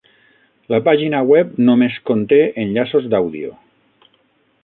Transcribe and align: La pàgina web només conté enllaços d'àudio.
La 0.73 0.79
pàgina 0.87 1.19
web 1.31 1.51
només 1.67 1.99
conté 2.09 2.41
enllaços 2.65 3.07
d'àudio. 3.13 3.55